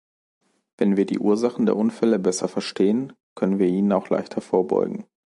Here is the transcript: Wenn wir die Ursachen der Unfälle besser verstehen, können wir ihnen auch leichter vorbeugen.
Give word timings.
Wenn 0.77 0.97
wir 0.97 1.05
die 1.05 1.19
Ursachen 1.19 1.67
der 1.67 1.75
Unfälle 1.75 2.17
besser 2.17 2.47
verstehen, 2.47 3.13
können 3.35 3.59
wir 3.59 3.67
ihnen 3.67 3.91
auch 3.91 4.09
leichter 4.09 4.41
vorbeugen. 4.41 5.05